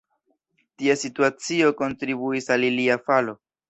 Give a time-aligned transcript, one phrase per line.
[0.77, 3.43] Tia situacio kontribuis al ilia falo.